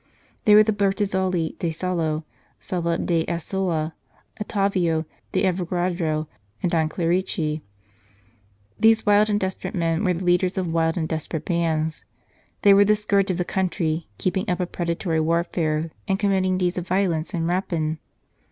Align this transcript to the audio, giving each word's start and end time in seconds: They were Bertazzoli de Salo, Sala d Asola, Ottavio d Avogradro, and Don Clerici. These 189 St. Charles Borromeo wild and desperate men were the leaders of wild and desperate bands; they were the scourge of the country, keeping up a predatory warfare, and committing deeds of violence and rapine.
They 0.45 0.55
were 0.55 0.63
Bertazzoli 0.63 1.59
de 1.59 1.69
Salo, 1.69 2.25
Sala 2.59 2.97
d 2.97 3.23
Asola, 3.27 3.93
Ottavio 4.41 5.05
d 5.31 5.43
Avogradro, 5.43 6.25
and 6.63 6.71
Don 6.71 6.89
Clerici. 6.89 7.61
These 8.79 9.05
189 9.05 9.05
St. 9.05 9.05
Charles 9.05 9.05
Borromeo 9.05 9.07
wild 9.07 9.27
and 9.27 9.39
desperate 9.39 9.75
men 9.75 10.03
were 10.03 10.13
the 10.15 10.25
leaders 10.25 10.57
of 10.57 10.73
wild 10.73 10.97
and 10.97 11.07
desperate 11.07 11.45
bands; 11.45 12.03
they 12.63 12.73
were 12.73 12.83
the 12.83 12.95
scourge 12.95 13.29
of 13.29 13.37
the 13.37 13.45
country, 13.45 14.07
keeping 14.17 14.49
up 14.49 14.59
a 14.59 14.65
predatory 14.65 15.19
warfare, 15.19 15.91
and 16.07 16.17
committing 16.17 16.57
deeds 16.57 16.79
of 16.79 16.87
violence 16.87 17.35
and 17.35 17.47
rapine. 17.47 17.99